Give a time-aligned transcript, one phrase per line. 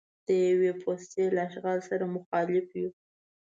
[0.27, 2.89] د یوې پوستې له اشغال سره مخالف یو.